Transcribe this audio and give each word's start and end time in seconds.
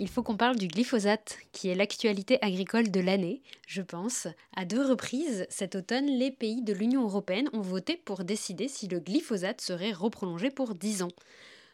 Il 0.00 0.08
faut 0.08 0.22
qu'on 0.22 0.36
parle 0.36 0.56
du 0.56 0.68
glyphosate, 0.68 1.38
qui 1.50 1.68
est 1.68 1.74
l'actualité 1.74 2.38
agricole 2.40 2.92
de 2.92 3.00
l'année, 3.00 3.42
je 3.66 3.82
pense. 3.82 4.28
À 4.54 4.64
deux 4.64 4.84
reprises, 4.84 5.44
cet 5.50 5.74
automne, 5.74 6.06
les 6.06 6.30
pays 6.30 6.62
de 6.62 6.72
l'Union 6.72 7.02
européenne 7.02 7.50
ont 7.52 7.62
voté 7.62 7.96
pour 7.96 8.22
décider 8.22 8.68
si 8.68 8.86
le 8.86 9.00
glyphosate 9.00 9.60
serait 9.60 9.90
reprolongé 9.90 10.50
pour 10.50 10.76
10 10.76 11.02
ans. 11.02 11.10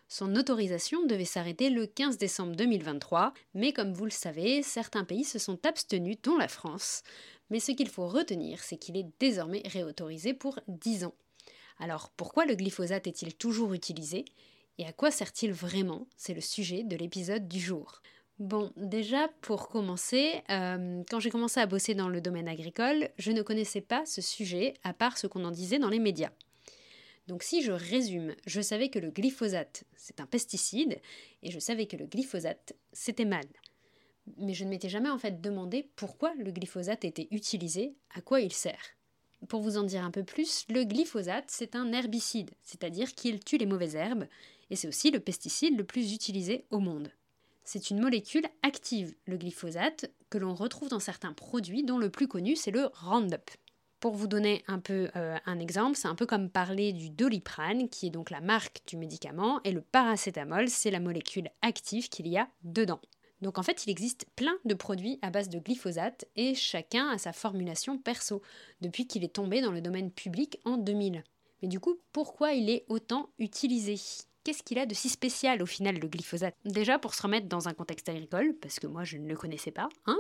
Son 0.09 0.37
autorisation 0.37 1.05
devait 1.05 1.27
s'arrêter 1.27 1.69
le 1.69 1.87
15 1.87 2.17
décembre 2.17 2.57
2023, 2.57 3.35
mais 3.53 3.75
comme 3.75 3.93
vous 3.93 4.07
le 4.07 4.11
savez, 4.11 4.63
certains 4.63 5.05
pays 5.05 5.25
se 5.25 5.39
sont 5.39 5.59
abstenus, 5.67 6.17
dont 6.23 6.39
la 6.39 6.49
France. 6.49 7.03
Mais 7.51 7.61
ce 7.61 7.73
qu'il 7.73 7.89
faut 7.89 8.09
retenir, 8.09 8.63
c'est 8.63 8.79
qu'il 8.79 8.97
est 8.97 9.07
désormais 9.21 9.63
réautorisé 9.67 10.33
pour 10.33 10.59
10 10.69 11.05
ans. 11.05 11.15
Alors 11.79 12.09
pourquoi 12.17 12.47
le 12.47 12.55
glyphosate 12.55 13.07
est-il 13.07 13.35
toujours 13.35 13.75
utilisé? 13.75 14.25
Et 14.79 14.87
à 14.87 14.93
quoi 14.93 15.11
sert-il 15.11 15.53
vraiment? 15.53 16.07
C'est 16.17 16.35
le 16.35 16.41
sujet 16.41 16.85
de 16.85 16.97
l'épisode 16.97 17.47
du 17.47 17.61
jour. 17.61 18.01
Bon, 18.41 18.73
déjà 18.77 19.29
pour 19.43 19.69
commencer, 19.69 20.43
euh, 20.51 21.05
quand 21.09 21.21
j'ai 21.21 21.31
commencé 21.31 21.61
à 21.61 21.67
bosser 21.67 21.95
dans 21.95 22.09
le 22.09 22.21
domaine 22.21 22.49
agricole, 22.49 23.11
je 23.17 23.31
ne 23.31 23.43
connaissais 23.43 23.81
pas 23.81 24.05
ce 24.07 24.21
sujet 24.21 24.75
à 24.83 24.93
part 24.93 25.19
ce 25.19 25.29
qu'on 25.29 25.45
en 25.45 25.53
disait 25.53 25.79
dans 25.79 25.89
les 25.89 26.01
médias. 26.01 26.33
Donc 27.29 27.45
si 27.45 27.63
je 27.63 27.71
résume, 27.71 28.35
je 28.45 28.61
savais 28.61 28.89
que 28.89 28.99
le 28.99 29.11
glyphosate, 29.11 29.85
c'est 29.97 30.21
un 30.21 30.27
pesticide, 30.27 31.01
et 31.45 31.53
je 31.53 31.61
savais 31.61 31.87
que 31.87 31.97
le 31.97 32.07
glyphosate, 32.07 32.75
c'était 32.93 33.25
mal. 33.25 33.47
Mais 34.39 34.53
je 34.53 34.65
ne 34.65 34.71
m'étais 34.71 34.89
jamais 34.89 35.11
en 35.11 35.19
fait 35.19 35.41
demandé 35.41 35.89
pourquoi 35.95 36.35
le 36.35 36.51
glyphosate 36.51 37.05
était 37.05 37.29
utilisé, 37.31 37.95
à 38.17 38.21
quoi 38.21 38.41
il 38.41 38.53
sert. 38.53 38.97
Pour 39.49 39.61
vous 39.61 39.77
en 39.77 39.85
dire 39.85 40.05
un 40.05 40.11
peu 40.11 40.25
plus, 40.25 40.65
le 40.69 40.83
glyphosate, 40.83 41.45
c'est 41.49 41.77
un 41.77 41.93
herbicide, 41.93 42.51
c'est-à-dire 42.63 43.15
qu'il 43.15 43.39
tue 43.45 43.59
les 43.59 43.67
mauvaises 43.67 43.95
herbes, 43.95 44.27
et 44.71 44.77
c'est 44.77 44.89
aussi 44.89 45.13
le 45.13 45.21
pesticide 45.21 45.79
le 45.79 45.85
plus 45.85 46.13
utilisé 46.13 46.65
au 46.71 46.81
monde. 46.81 47.13
C'est 47.65 47.91
une 47.91 48.01
molécule 48.01 48.47
active, 48.63 49.15
le 49.25 49.39
glyphosate, 49.39 50.11
que 50.29 50.39
l'on 50.39 50.55
retrouve 50.55 50.91
dans 50.91 51.01
certains 51.01 51.33
produits, 51.33 51.83
dont 51.83 51.99
le 51.99 52.11
plus 52.11 52.29
connu 52.29 52.57
c'est 52.57 52.71
le 52.71 52.91
Roundup. 52.93 53.51
Pour 54.01 54.15
vous 54.15 54.27
donner 54.27 54.63
un 54.67 54.81
peu 54.81 55.09
euh, 55.17 55.39
un 55.47 55.59
exemple, 55.59 55.97
c'est 55.97 56.09
un 56.09 56.15
peu 56.15 56.27
comme 56.27 56.51
parler 56.51 56.93
du 56.93 57.09
doliprane, 57.09 57.89
qui 57.89 58.09
est 58.09 58.11
donc 58.11 58.29
la 58.29 58.43
marque 58.43 58.83
du 58.87 58.99
médicament, 58.99 59.63
et 59.65 59.73
le 59.73 59.81
paracétamol, 59.81 60.69
c'est 60.69 60.91
la 60.91 61.01
molécule 61.01 61.49
active 61.63 62.11
qu'il 62.11 62.29
y 62.29 62.37
a 62.37 62.49
dedans. 62.65 63.01
Donc 63.41 63.59
en 63.59 63.63
fait, 63.63 63.87
il 63.87 63.91
existe 63.91 64.27
plein 64.37 64.57
de 64.67 64.75
produits 64.75 65.19
à 65.23 65.31
base 65.31 65.49
de 65.49 65.59
glyphosate 65.59 66.27
et 66.37 66.55
chacun 66.55 67.09
a 67.09 67.19
sa 67.19 67.33
formulation 67.33 67.97
perso, 67.97 68.43
depuis 68.83 69.07
qu'il 69.07 69.25
est 69.25 69.35
tombé 69.35 69.63
dans 69.63 69.73
le 69.73 69.81
domaine 69.81 70.11
public 70.11 70.61
en 70.67 70.77
2000. 70.77 71.25
Mais 71.63 71.69
du 71.69 71.81
coup, 71.81 71.99
pourquoi 72.13 72.53
il 72.53 72.69
est 72.69 72.85
autant 72.89 73.31
utilisé? 73.39 73.97
Qu'est-ce 74.45 74.63
qu'il 74.63 74.79
a 74.79 74.85
de 74.85 74.93
si 74.93 75.09
spécial 75.09 75.63
au 75.63 75.67
final 75.67 75.99
le 75.99 76.07
glyphosate? 76.07 76.55
Déjà 76.67 76.99
pour 76.99 77.15
se 77.15 77.23
remettre 77.23 77.49
dans 77.49 77.67
un 77.67 77.73
contexte 77.73 78.11
agricole, 78.11 78.55
parce 78.61 78.79
que 78.79 78.87
moi 78.87 79.03
je 79.03 79.17
ne 79.17 79.27
le 79.27 79.37
connaissais 79.37 79.71
pas, 79.71 79.89
hein, 80.05 80.19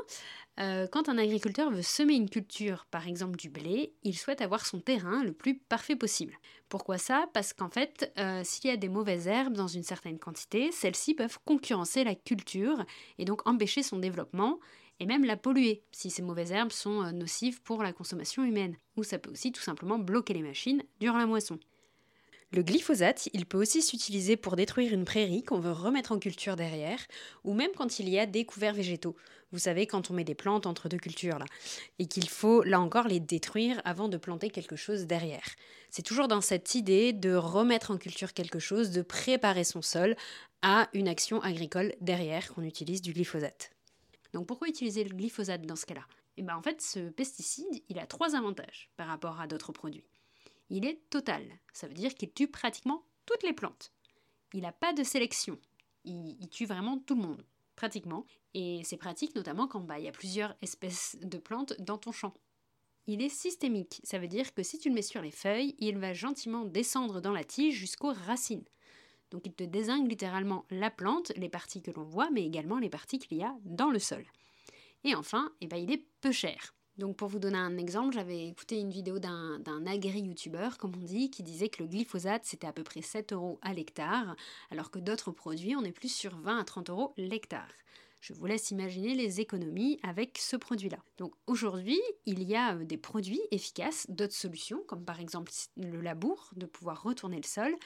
euh, 0.61 0.87
quand 0.91 1.11
un 1.11 1.19
agriculteur 1.19 1.71
veut 1.71 1.83
semer 1.83 2.15
une 2.15 2.31
culture, 2.31 2.87
par 2.91 3.07
exemple 3.07 3.37
du 3.37 3.51
blé, 3.51 3.93
il 4.03 4.17
souhaite 4.17 4.41
avoir 4.41 4.65
son 4.65 4.81
terrain 4.81 5.23
le 5.23 5.35
plus 5.35 5.59
parfait 5.59 5.95
possible. 5.95 6.39
Pourquoi 6.71 6.97
ça? 6.97 7.27
Parce 7.35 7.53
qu'en 7.53 7.69
fait, 7.69 8.15
euh, 8.19 8.41
s'il 8.45 8.71
y 8.71 8.73
a 8.73 8.79
des 8.79 8.89
mauvaises 8.89 9.27
herbes 9.27 9.53
dans 9.53 9.69
une 9.69 9.83
certaine 9.83 10.19
quantité, 10.19 10.73
celles-ci 10.73 11.13
peuvent 11.13 11.39
concurrencer 11.45 12.03
la 12.03 12.15
culture 12.15 12.83
et 13.19 13.27
donc 13.27 13.47
empêcher 13.47 13.83
son 13.83 13.99
développement 13.99 14.59
et 15.01 15.07
même 15.07 15.27
la 15.27 15.37
polluer 15.37 15.85
si 15.93 16.09
ces 16.09 16.23
mauvaises 16.23 16.53
herbes 16.53 16.73
sont 16.73 17.03
euh, 17.05 17.13
nocives 17.13 17.61
pour 17.63 17.83
la 17.83 17.93
consommation 17.93 18.43
humaine. 18.43 18.79
Ou 18.97 19.03
ça 19.03 19.19
peut 19.19 19.31
aussi 19.33 19.53
tout 19.53 19.61
simplement 19.61 19.99
bloquer 19.99 20.33
les 20.33 20.43
machines 20.43 20.83
durant 20.99 21.19
la 21.19 21.27
moisson. 21.27 21.59
Le 22.55 22.63
glyphosate, 22.63 23.29
il 23.33 23.47
peut 23.47 23.61
aussi 23.61 23.83
s'utiliser 23.83 24.37
pour 24.37 24.55
détruire 24.55 24.93
une 24.93 25.05
prairie 25.05 25.43
qu'on 25.43 25.59
veut 25.59 25.73
remettre 25.73 26.13
en 26.13 26.21
culture 26.21 26.55
derrière, 26.55 27.01
ou 27.43 27.53
même 27.53 27.73
quand 27.77 27.99
il 27.99 28.09
y 28.09 28.17
a 28.17 28.27
des 28.27 28.45
couverts 28.45 28.75
végétaux. 28.75 29.17
Vous 29.51 29.59
savez, 29.59 29.89
quand 29.89 30.09
on 30.13 30.15
met 30.15 30.23
des 30.23 30.37
plantes 30.37 30.65
entre 30.65 30.89
deux 30.89 30.99
cultures, 30.99 31.41
là, 31.41 31.47
et 31.99 32.07
qu'il 32.07 32.29
faut, 32.29 32.63
là 32.63 32.81
encore, 32.81 33.09
les 33.09 33.19
détruire 33.19 33.83
avant 33.85 34.07
de 34.07 34.17
planter 34.19 34.51
quelque 34.51 34.77
chose 34.77 35.07
derrière. 35.07 35.49
C'est 35.91 36.05
toujours 36.05 36.29
dans 36.29 36.41
cette 36.41 36.77
idée 36.77 37.13
de 37.13 37.35
remettre 37.35 37.91
en 37.91 37.99
culture 37.99 38.33
quelque 38.33 38.61
chose, 38.61 38.93
de 38.93 39.03
préparer 39.03 39.65
son 39.65 39.83
sol 39.83 40.15
à 40.63 40.89
une 40.93 41.09
action 41.09 41.41
agricole 41.43 41.93
derrière 42.01 42.55
qu'on 42.55 42.63
utilise 42.63 43.03
du 43.03 43.13
glyphosate. 43.13 43.73
Donc 44.33 44.47
pourquoi 44.47 44.69
utiliser 44.69 45.03
le 45.03 45.13
glyphosate 45.17 45.67
dans 45.67 45.75
ce 45.75 45.87
cas-là? 45.87 46.05
Et 46.37 46.41
eh 46.41 46.43
bien 46.43 46.57
en 46.57 46.63
fait, 46.63 46.81
ce 46.81 47.11
pesticide, 47.11 47.83
il 47.89 47.99
a 47.99 48.07
trois 48.07 48.37
avantages 48.37 48.91
par 48.97 49.09
rapport 49.09 49.41
à 49.41 49.49
d'autres 49.49 49.73
produits 49.73 50.07
il 50.71 50.87
est 50.87 51.01
total. 51.11 51.45
Ça 51.73 51.87
veut 51.87 51.95
dire 51.95 52.15
qu'il 52.15 52.33
tue 52.33 52.49
pratiquement 52.49 53.05
toutes 53.27 53.43
les 53.43 53.53
plantes. 53.53 53.93
Il 54.53 54.63
n'a 54.63 54.73
pas 54.73 54.93
de 54.93 55.03
sélection. 55.03 55.59
Il, 56.05 56.49
tue 56.51 56.67
vraiment 56.67 56.99
tout 56.99 57.15
le 57.15 57.23
monde, 57.23 57.45
pratiquement. 57.77 58.27
Et 58.53 58.83
c'est 58.85 58.97
pratique 58.97 59.35
notamment 59.35 59.67
quand 59.67 59.81
bah, 59.81 59.99
il 59.99 60.05
y 60.05 60.09
a 60.09 60.13
plusieurs 60.13 60.55
espèces 60.63 61.17
de 61.23 61.39
plantes 61.39 61.75
dans 61.81 61.99
ton 61.99 62.13
champ. 62.13 62.35
Il 63.07 63.21
est 63.21 63.29
systémique, 63.29 64.01
ça 64.03 64.19
veut 64.19 64.29
dire 64.29 64.55
que 64.55 64.63
si 64.63 64.79
tu 64.79 64.89
le 64.89 64.95
mets 64.95 65.03
sur 65.03 65.21
les 65.21 65.31
feuilles, 65.31 65.75
il 65.79 65.99
va 65.99 66.15
gentiment 66.15 66.65
descendre 66.65 67.21
dans 67.21 67.33
la 67.33 67.45
tige 67.45 67.75
jusqu'aux 67.75 68.15
racines. 68.15 68.65
Donc 69.31 69.43
il 69.47 69.53
te 69.53 69.65
désingue 69.65 70.09
littéralement 70.09 70.65
la 70.71 70.91
plante, 70.91 71.33
les 71.37 71.51
parties 71.51 71.83
que 71.83 71.91
l'on 71.91 72.05
voit, 72.05 72.31
mais 72.31 72.47
également 72.47 72.79
les 72.79 72.89
parties 72.89 73.19
qu'il 73.19 73.37
y 73.37 73.43
a 73.43 73.55
dans 73.65 73.91
le 73.91 73.99
sol. 73.99 74.25
Et 75.05 75.15
enfin, 75.15 75.53
eh 75.61 75.67
ben, 75.67 75.77
il 75.77 75.93
est 75.93 76.07
peu 76.21 76.33
cher. 76.33 76.75
Donc 76.99 77.17
pour 77.17 77.29
vous 77.29 77.41
donner 77.41 77.59
un 77.59 77.77
exemple, 77.77 78.15
j'avais 78.15 78.47
écouté 78.47 78.79
une 78.79 78.91
vidéo 78.91 79.19
d'un 79.19 79.87
agri-youtubeur, 79.87 80.79
comme 80.79 80.93
on 80.95 81.05
dit, 81.05 81.29
qui 81.29 81.43
disait 81.43 81.69
que 81.69 81.83
le 81.83 81.89
glyphosate 81.89 82.45
c'était 82.45 82.69
à 82.69 82.73
peu 82.73 82.85
près 82.85 83.03
7 83.03 83.33
euros 83.33 83.59
à 83.63 83.75
l'hectare, 83.75 84.37
alors 84.71 84.93
que 84.93 85.01
d'autres 85.01 85.33
produits 85.33 85.75
on 85.75 85.83
est 85.83 85.93
plus 85.93 86.13
sur 86.13 86.37
20 86.37 86.59
à 86.59 86.65
30 86.65 86.91
euros 86.91 87.13
l'hectare. 87.17 87.73
Je 88.21 88.33
vous 88.33 88.47
laisse 88.47 88.71
imaginer 88.71 89.15
les 89.15 89.41
économies 89.41 89.99
avec 90.03 90.39
ce 90.39 90.57
produit-là. 90.57 90.97
Donc 91.19 91.35
aujourd'hui, 91.47 92.01
il 92.25 92.43
y 92.43 92.57
a 92.57 92.75
euh, 92.75 92.85
des 92.85 92.97
produits 92.97 93.43
efficaces, 93.51 94.07
d'autres 94.09 94.33
solutions, 94.33 94.83
comme 94.87 95.05
par 95.05 95.21
exemple 95.21 95.53
le 95.77 96.01
labour, 96.01 96.49
de 96.57 96.65
pouvoir 96.65 97.03
retourner 97.03 97.37
le 97.37 97.47
sol, 97.47 97.77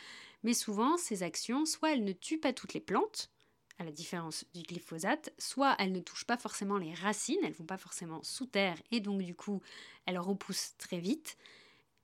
mais 0.44 0.54
souvent 0.54 0.96
ces 0.96 1.24
actions, 1.24 1.66
soit 1.66 1.92
elles 1.92 2.04
ne 2.04 2.12
tuent 2.12 2.38
pas 2.38 2.52
toutes 2.52 2.74
les 2.74 2.80
plantes, 2.80 3.32
à 3.78 3.84
la 3.84 3.92
différence 3.92 4.44
du 4.54 4.62
glyphosate, 4.62 5.32
soit 5.38 5.76
elles 5.78 5.92
ne 5.92 6.00
touchent 6.00 6.26
pas 6.26 6.36
forcément 6.36 6.78
les 6.78 6.94
racines, 6.94 7.38
elles 7.44 7.52
vont 7.52 7.64
pas 7.64 7.78
forcément 7.78 8.22
sous 8.22 8.46
terre 8.46 8.76
et 8.90 9.00
donc 9.00 9.22
du 9.22 9.34
coup 9.34 9.62
elles 10.06 10.18
repoussent 10.18 10.74
très 10.78 10.98
vite, 10.98 11.36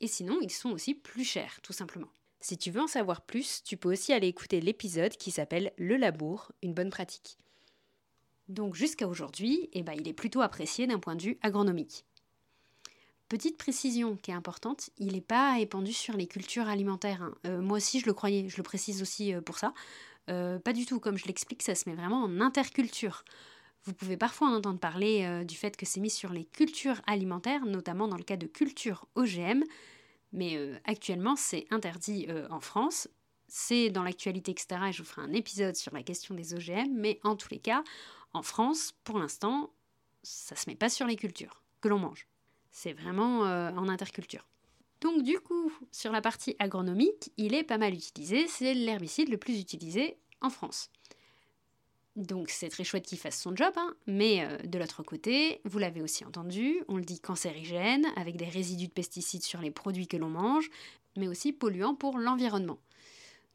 et 0.00 0.06
sinon 0.06 0.38
ils 0.40 0.52
sont 0.52 0.70
aussi 0.70 0.94
plus 0.94 1.24
chers 1.24 1.60
tout 1.62 1.72
simplement. 1.72 2.08
Si 2.40 2.58
tu 2.58 2.70
veux 2.70 2.82
en 2.82 2.86
savoir 2.86 3.22
plus, 3.22 3.62
tu 3.64 3.78
peux 3.78 3.90
aussi 3.90 4.12
aller 4.12 4.28
écouter 4.28 4.60
l'épisode 4.60 5.16
qui 5.16 5.30
s'appelle 5.30 5.72
Le 5.78 5.96
labour, 5.96 6.52
une 6.62 6.74
bonne 6.74 6.90
pratique. 6.90 7.38
Donc 8.48 8.74
jusqu'à 8.74 9.08
aujourd'hui, 9.08 9.70
eh 9.72 9.82
ben, 9.82 9.94
il 9.94 10.06
est 10.06 10.12
plutôt 10.12 10.42
apprécié 10.42 10.86
d'un 10.86 10.98
point 10.98 11.16
de 11.16 11.22
vue 11.22 11.38
agronomique. 11.40 12.04
Petite 13.30 13.56
précision 13.56 14.16
qui 14.16 14.30
est 14.30 14.34
importante, 14.34 14.90
il 14.98 15.12
n'est 15.12 15.22
pas 15.22 15.58
épandu 15.58 15.94
sur 15.94 16.14
les 16.14 16.26
cultures 16.26 16.68
alimentaires. 16.68 17.22
Hein. 17.22 17.34
Euh, 17.46 17.62
moi 17.62 17.78
aussi 17.78 17.98
je 17.98 18.06
le 18.06 18.12
croyais, 18.12 18.48
je 18.50 18.58
le 18.58 18.62
précise 18.62 19.00
aussi 19.00 19.32
euh, 19.32 19.40
pour 19.40 19.56
ça. 19.56 19.72
Euh, 20.30 20.58
pas 20.58 20.72
du 20.72 20.86
tout, 20.86 21.00
comme 21.00 21.16
je 21.16 21.26
l'explique, 21.26 21.62
ça 21.62 21.74
se 21.74 21.88
met 21.88 21.94
vraiment 21.94 22.22
en 22.22 22.40
interculture. 22.40 23.24
Vous 23.84 23.92
pouvez 23.92 24.16
parfois 24.16 24.48
entendre 24.48 24.78
parler 24.78 25.24
euh, 25.24 25.44
du 25.44 25.56
fait 25.56 25.76
que 25.76 25.84
c'est 25.84 26.00
mis 26.00 26.10
sur 26.10 26.32
les 26.32 26.44
cultures 26.44 27.00
alimentaires, 27.06 27.66
notamment 27.66 28.08
dans 28.08 28.16
le 28.16 28.22
cas 28.22 28.36
de 28.36 28.46
culture 28.46 29.06
OGM, 29.14 29.62
mais 30.32 30.56
euh, 30.56 30.78
actuellement 30.84 31.36
c'est 31.36 31.66
interdit 31.70 32.26
en 32.50 32.60
France. 32.60 33.08
C'est 33.46 33.90
dans 33.90 34.02
l'actualité, 34.02 34.52
etc. 34.52 34.80
Et 34.88 34.92
je 34.92 35.02
vous 35.02 35.08
ferai 35.08 35.22
un 35.22 35.32
épisode 35.32 35.76
sur 35.76 35.94
la 35.94 36.02
question 36.02 36.34
des 36.34 36.54
OGM, 36.54 36.92
mais 36.94 37.20
en 37.22 37.36
tous 37.36 37.50
les 37.50 37.58
cas, 37.58 37.84
en 38.32 38.42
France, 38.42 38.94
pour 39.04 39.18
l'instant, 39.18 39.70
ça 40.22 40.56
se 40.56 40.68
met 40.68 40.76
pas 40.76 40.88
sur 40.88 41.06
les 41.06 41.16
cultures 41.16 41.62
que 41.80 41.88
l'on 41.88 41.98
mange. 41.98 42.26
C'est 42.72 42.94
vraiment 42.94 43.40
en 43.40 43.88
interculture. 43.88 44.48
Donc 45.04 45.22
du 45.22 45.38
coup, 45.38 45.70
sur 45.92 46.12
la 46.12 46.22
partie 46.22 46.56
agronomique, 46.58 47.30
il 47.36 47.52
est 47.52 47.62
pas 47.62 47.76
mal 47.76 47.92
utilisé, 47.92 48.46
c'est 48.48 48.72
l'herbicide 48.72 49.28
le 49.28 49.36
plus 49.36 49.60
utilisé 49.60 50.16
en 50.40 50.48
France. 50.48 50.88
Donc 52.16 52.48
c'est 52.48 52.70
très 52.70 52.84
chouette 52.84 53.04
qu'il 53.04 53.18
fasse 53.18 53.38
son 53.38 53.54
job, 53.54 53.74
hein, 53.76 53.94
mais 54.06 54.46
euh, 54.46 54.56
de 54.64 54.78
l'autre 54.78 55.02
côté, 55.02 55.60
vous 55.64 55.78
l'avez 55.78 56.00
aussi 56.00 56.24
entendu, 56.24 56.80
on 56.88 56.96
le 56.96 57.04
dit 57.04 57.20
cancérigène, 57.20 58.06
avec 58.16 58.36
des 58.36 58.46
résidus 58.46 58.86
de 58.86 58.92
pesticides 58.92 59.42
sur 59.42 59.60
les 59.60 59.70
produits 59.70 60.06
que 60.06 60.16
l'on 60.16 60.30
mange, 60.30 60.70
mais 61.18 61.28
aussi 61.28 61.52
polluant 61.52 61.94
pour 61.94 62.16
l'environnement. 62.16 62.78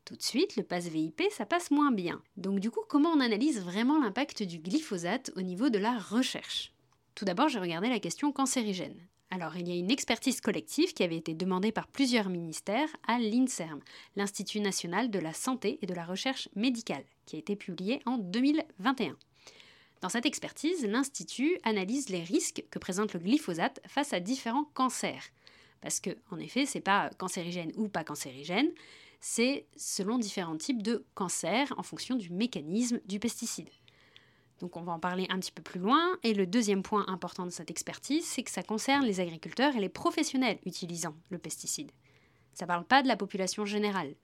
Tout 0.06 0.16
de 0.16 0.22
suite, 0.22 0.56
le 0.56 0.62
pass 0.62 0.86
VIP, 0.86 1.24
ça 1.32 1.48
passe 1.48 1.72
moins 1.72 1.92
bien. 1.92 2.22
Donc 2.38 2.60
du 2.60 2.70
coup, 2.70 2.82
comment 2.88 3.10
on 3.10 3.22
analyse 3.22 3.60
vraiment 3.60 4.00
l'impact 4.00 4.44
du 4.44 4.60
glyphosate 4.60 5.32
au 5.36 5.42
niveau 5.42 5.72
de 5.72 5.80
la 5.80 5.98
recherche? 5.98 6.74
Tout 7.16 7.26
d'abord, 7.26 7.50
j'ai 7.50 7.60
regardé 7.60 7.90
la 7.90 8.00
question 8.00 8.32
cancérigène. 8.32 9.09
Alors, 9.32 9.56
il 9.56 9.68
y 9.68 9.72
a 9.72 9.76
une 9.76 9.92
expertise 9.92 10.42
collective 10.42 10.94
qui 10.94 11.04
avait 11.04 11.18
été 11.18 11.36
demandée 11.36 11.72
par 11.72 11.88
plusieurs 11.88 12.30
ministères 12.30 12.90
à 13.08 13.20
l'INSERM, 13.20 13.80
l'Institut 14.16 14.60
national 14.60 15.12
de 15.12 15.20
la 15.20 15.34
santé 15.34 15.78
et 15.84 15.86
de 15.86 15.94
la 15.94 16.04
recherche 16.04 16.50
médicale, 16.56 17.04
qui 17.28 17.36
a 17.36 17.40
été 17.40 17.56
publiée 17.56 18.02
en 18.08 18.18
2021. 18.18 19.16
Dans 20.02 20.10
cette 20.10 20.26
expertise, 20.26 20.84
l'Institut 20.86 21.60
analyse 21.64 22.10
les 22.10 22.24
risques 22.24 22.64
que 22.72 22.80
présente 22.80 23.14
le 23.14 23.20
glyphosate 23.20 23.82
face 23.86 24.14
à 24.14 24.20
différents 24.20 24.66
cancers. 24.74 25.30
Parce 25.82 26.00
que, 26.00 26.12
en 26.32 26.40
effet, 26.40 26.66
c'est 26.66 26.82
pas 26.82 27.12
cancérigène 27.18 27.72
ou 27.76 27.88
pas 27.88 28.04
cancérigène, 28.04 28.72
c'est 29.22 29.68
selon 29.76 30.18
différents 30.18 30.58
types 30.58 30.82
de 30.82 31.06
cancers 31.14 31.74
en 31.78 31.84
fonction 31.84 32.16
du 32.16 32.32
mécanisme 32.32 33.00
du 33.06 33.20
pesticide. 33.20 33.70
Donc 34.60 34.76
on 34.78 34.82
va 34.82 34.92
en 34.92 35.00
parler 35.00 35.26
un 35.30 35.40
petit 35.40 35.52
peu 35.52 35.62
plus 35.62 35.80
loin. 35.80 36.18
Et 36.24 36.34
le 36.34 36.46
deuxième 36.46 36.84
point 36.84 37.06
important 37.08 37.46
de 37.46 37.52
cette 37.52 37.72
expertise, 37.72 38.26
c'est 38.26 38.44
que 38.44 38.52
ça 38.52 38.64
concerne 38.64 39.06
les 39.06 39.20
agriculteurs 39.20 39.76
et 39.76 39.80
les 39.80 39.90
professionnels 39.90 40.60
utilisant 40.66 41.16
le 41.30 41.38
pesticide. 41.38 41.92
Ça 42.54 42.66
ne 42.66 42.68
parle 42.68 42.86
pas 42.86 43.02
de 43.02 43.08
la 43.08 43.16
population 43.16 43.66
générale. 43.66 44.16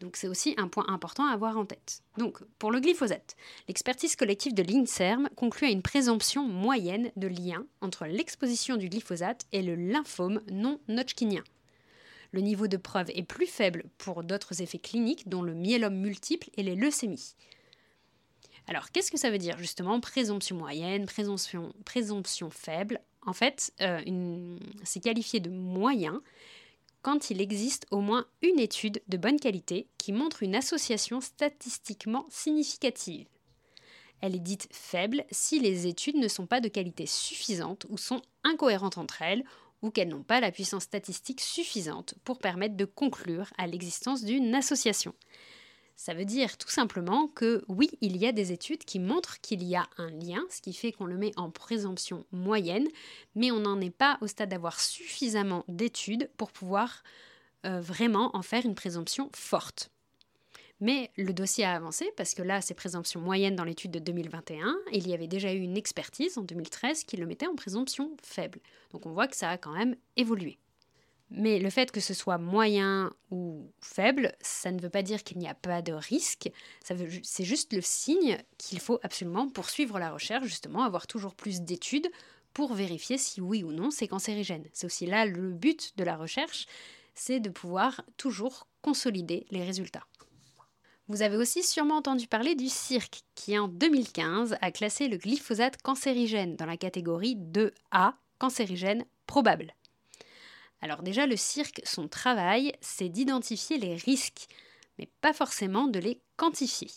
Donc 0.00 0.16
c'est 0.16 0.28
aussi 0.28 0.54
un 0.56 0.68
point 0.68 0.86
important 0.88 1.26
à 1.26 1.32
avoir 1.32 1.58
en 1.58 1.66
tête. 1.66 2.02
Donc 2.16 2.42
pour 2.58 2.70
le 2.70 2.80
glyphosate, 2.80 3.36
l'expertise 3.68 4.16
collective 4.16 4.54
de 4.54 4.62
l'INSERM 4.62 5.28
conclut 5.36 5.66
à 5.66 5.70
une 5.70 5.82
présomption 5.82 6.46
moyenne 6.46 7.12
de 7.16 7.28
lien 7.28 7.66
entre 7.82 8.06
l'exposition 8.06 8.76
du 8.76 8.88
glyphosate 8.88 9.46
et 9.52 9.62
le 9.62 9.74
lymphome 9.74 10.40
non 10.50 10.80
hodgkinien. 10.88 11.44
Le 12.32 12.40
niveau 12.40 12.66
de 12.66 12.76
preuve 12.76 13.10
est 13.14 13.24
plus 13.24 13.46
faible 13.46 13.84
pour 13.98 14.22
d'autres 14.22 14.62
effets 14.62 14.78
cliniques 14.78 15.28
dont 15.28 15.42
le 15.42 15.52
myélome 15.52 15.96
multiple 15.96 16.48
et 16.56 16.62
les 16.62 16.76
leucémies. 16.76 17.34
Alors, 18.68 18.90
qu'est-ce 18.90 19.10
que 19.10 19.18
ça 19.18 19.30
veut 19.30 19.38
dire 19.38 19.58
justement 19.58 20.00
présomption 20.00 20.56
moyenne, 20.56 21.06
présomption, 21.06 22.50
faible? 22.50 23.00
En 23.26 23.32
fait, 23.32 23.72
euh, 23.80 24.56
c'est 24.84 25.00
qualifié 25.00 25.40
de 25.40 25.50
moyen 25.50 26.22
quand 27.02 27.30
il 27.30 27.40
existe 27.40 27.86
au 27.90 28.00
moins 28.00 28.26
une 28.42 28.58
étude 28.58 29.02
de 29.08 29.16
bonne 29.16 29.40
qualité 29.40 29.86
qui 29.98 30.12
montre 30.12 30.42
une 30.42 30.54
association 30.54 31.20
statistiquement 31.20 32.26
significative. 32.30 33.26
Elle 34.20 34.36
est 34.36 34.40
dite 34.40 34.68
faible 34.70 35.24
si 35.30 35.60
les 35.60 35.86
études 35.86 36.16
ne 36.16 36.28
sont 36.28 36.46
pas 36.46 36.60
de 36.60 36.68
qualité 36.68 37.06
suffisante 37.06 37.86
ou 37.88 37.96
sont 37.96 38.20
incohérentes 38.44 38.98
entre 38.98 39.22
elles 39.22 39.44
ou 39.82 39.90
qu'elles 39.90 40.08
n'ont 40.08 40.22
pas 40.22 40.40
la 40.40 40.52
puissance 40.52 40.82
statistique 40.82 41.40
suffisante 41.40 42.14
pour 42.24 42.38
permettre 42.38 42.76
de 42.76 42.84
conclure 42.84 43.50
à 43.56 43.66
l'existence 43.66 44.24
d'une 44.24 44.54
association. 44.54 45.14
Ça 46.00 46.14
veut 46.14 46.24
dire 46.24 46.56
tout 46.56 46.70
simplement 46.70 47.28
que 47.28 47.62
oui, 47.68 47.90
il 48.00 48.16
y 48.16 48.26
a 48.26 48.32
des 48.32 48.52
études 48.52 48.86
qui 48.86 48.98
montrent 48.98 49.38
qu'il 49.42 49.62
y 49.62 49.76
a 49.76 49.86
un 49.98 50.08
lien, 50.08 50.42
ce 50.48 50.62
qui 50.62 50.72
fait 50.72 50.92
qu'on 50.92 51.04
le 51.04 51.18
met 51.18 51.32
en 51.36 51.50
présomption 51.50 52.24
moyenne, 52.32 52.88
mais 53.34 53.50
on 53.50 53.60
n'en 53.60 53.78
est 53.82 53.90
pas 53.90 54.16
au 54.22 54.26
stade 54.26 54.48
d'avoir 54.48 54.80
suffisamment 54.80 55.62
d'études 55.68 56.30
pour 56.38 56.52
pouvoir 56.52 57.02
euh, 57.66 57.82
vraiment 57.82 58.34
en 58.34 58.40
faire 58.40 58.64
une 58.64 58.74
présomption 58.74 59.28
forte. 59.36 59.90
Mais 60.80 61.10
le 61.18 61.34
dossier 61.34 61.66
a 61.66 61.74
avancé 61.74 62.10
parce 62.16 62.32
que 62.32 62.40
là, 62.42 62.62
c'est 62.62 62.72
présomption 62.72 63.20
moyenne 63.20 63.54
dans 63.54 63.64
l'étude 63.64 63.90
de 63.90 63.98
2021. 63.98 64.74
il 64.92 65.06
y 65.06 65.12
avait 65.12 65.28
déjà 65.28 65.52
eu 65.52 65.60
une 65.60 65.76
expertise 65.76 66.38
en 66.38 66.44
2013 66.44 67.04
qui 67.04 67.18
le 67.18 67.26
mettait 67.26 67.46
en 67.46 67.56
présomption 67.56 68.16
faible. 68.22 68.60
Donc 68.92 69.04
on 69.04 69.12
voit 69.12 69.28
que 69.28 69.36
ça 69.36 69.50
a 69.50 69.58
quand 69.58 69.72
même 69.74 69.94
évolué. 70.16 70.58
Mais 71.30 71.60
le 71.60 71.70
fait 71.70 71.92
que 71.92 72.00
ce 72.00 72.12
soit 72.12 72.38
moyen 72.38 73.12
ou 73.30 73.70
faible, 73.80 74.34
ça 74.40 74.72
ne 74.72 74.80
veut 74.80 74.90
pas 74.90 75.02
dire 75.02 75.22
qu'il 75.22 75.38
n'y 75.38 75.48
a 75.48 75.54
pas 75.54 75.80
de 75.80 75.92
risque. 75.92 76.50
C'est 76.82 77.44
juste 77.44 77.72
le 77.72 77.80
signe 77.80 78.38
qu'il 78.58 78.80
faut 78.80 78.98
absolument 79.02 79.48
poursuivre 79.48 79.98
la 79.98 80.10
recherche, 80.10 80.46
justement, 80.46 80.82
avoir 80.82 81.06
toujours 81.06 81.36
plus 81.36 81.60
d'études 81.60 82.10
pour 82.52 82.74
vérifier 82.74 83.16
si 83.16 83.40
oui 83.40 83.62
ou 83.62 83.70
non 83.70 83.90
c'est 83.90 84.08
cancérigène. 84.08 84.64
C'est 84.72 84.86
aussi 84.86 85.06
là 85.06 85.24
le 85.24 85.52
but 85.52 85.96
de 85.96 86.04
la 86.04 86.16
recherche, 86.16 86.66
c'est 87.14 87.38
de 87.38 87.50
pouvoir 87.50 88.02
toujours 88.16 88.66
consolider 88.82 89.46
les 89.50 89.62
résultats. 89.62 90.06
Vous 91.06 91.22
avez 91.22 91.36
aussi 91.36 91.62
sûrement 91.62 91.96
entendu 91.96 92.26
parler 92.26 92.54
du 92.54 92.68
cirque 92.68 93.22
qui 93.34 93.58
en 93.58 93.68
2015 93.68 94.56
a 94.60 94.70
classé 94.70 95.08
le 95.08 95.16
glyphosate 95.16 95.80
cancérigène 95.82 96.56
dans 96.56 96.66
la 96.66 96.76
catégorie 96.76 97.36
2A, 97.36 98.14
cancérigène 98.38 99.04
probable. 99.26 99.74
Alors 100.82 101.02
déjà, 101.02 101.26
le 101.26 101.36
cirque, 101.36 101.80
son 101.84 102.08
travail, 102.08 102.72
c'est 102.80 103.08
d'identifier 103.08 103.78
les 103.78 103.94
risques, 103.94 104.46
mais 104.98 105.08
pas 105.20 105.32
forcément 105.32 105.86
de 105.86 105.98
les 105.98 106.20
quantifier. 106.36 106.90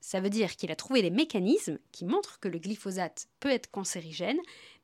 Ça 0.00 0.20
veut 0.20 0.30
dire 0.30 0.56
qu'il 0.56 0.70
a 0.70 0.76
trouvé 0.76 1.02
des 1.02 1.10
mécanismes 1.10 1.78
qui 1.92 2.04
montrent 2.04 2.38
que 2.38 2.48
le 2.48 2.58
glyphosate 2.58 3.26
peut 3.40 3.50
être 3.50 3.70
cancérigène, 3.70 4.38